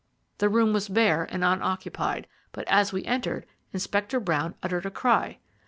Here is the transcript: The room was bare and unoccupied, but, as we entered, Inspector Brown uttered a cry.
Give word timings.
The 0.39 0.49
room 0.49 0.73
was 0.73 0.89
bare 0.89 1.25
and 1.29 1.43
unoccupied, 1.43 2.25
but, 2.53 2.67
as 2.67 2.91
we 2.91 3.05
entered, 3.05 3.45
Inspector 3.71 4.19
Brown 4.21 4.55
uttered 4.63 4.87
a 4.87 4.89
cry. 4.89 5.37